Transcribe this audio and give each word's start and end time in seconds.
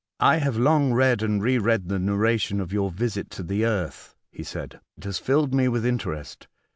"I 0.33 0.37
have 0.37 0.57
long 0.57 0.93
read 0.93 1.21
and 1.21 1.43
re 1.43 1.59
read 1.59 1.87
the 1.87 1.99
narration 1.99 2.59
of 2.59 2.73
your 2.73 2.89
visit 2.89 3.29
to 3.37 3.43
the 3.43 3.65
earth," 3.65 4.15
he 4.31 4.41
said," 4.41 4.73
and 4.95 5.03
it 5.03 5.03
has 5.03 5.19
filled 5.19 5.53
me 5.53 5.67
with 5.67 5.85
interest. 5.85 6.47